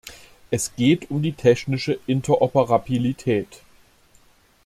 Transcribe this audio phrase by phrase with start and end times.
[0.49, 3.61] Es geht um die technische Interoperabilität.